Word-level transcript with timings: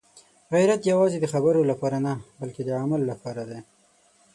غیرت 0.53 0.81
یوازې 0.91 1.17
د 1.21 1.25
خبرو 1.33 1.61
لپاره 1.71 1.97
نه، 2.05 2.13
بلکې 2.39 2.61
د 2.65 2.69
عمل 2.81 3.01
لپاره 3.11 3.43
دی. 3.49 3.59